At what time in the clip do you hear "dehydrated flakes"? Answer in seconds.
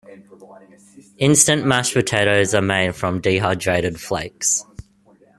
3.21-4.65